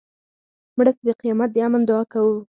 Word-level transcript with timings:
مړه 0.77 0.91
ته 0.97 1.01
د 1.07 1.09
قیامت 1.21 1.49
د 1.53 1.57
امن 1.65 1.81
دعا 1.89 2.03
کوو 2.11 2.35